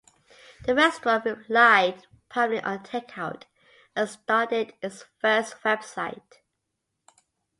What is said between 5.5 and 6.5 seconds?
website.